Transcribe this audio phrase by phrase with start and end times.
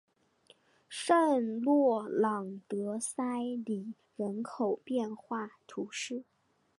[0.89, 3.21] 圣洛朗德塞
[3.63, 6.23] 里人口变化图示